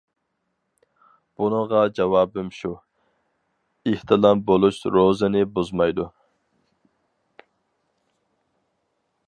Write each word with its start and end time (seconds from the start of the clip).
بۇنىڭغا 1.41 1.81
جاۋابىم 1.99 2.49
شۇ: 2.59 2.71
ئېھتىلام 3.91 4.41
بولۇش 4.49 4.81
روزىنى 4.95 5.45
بۇزمايدۇ. 5.59 6.09